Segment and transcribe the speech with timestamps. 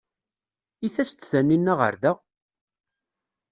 [0.85, 2.13] I tas-d Taninna ɣer da?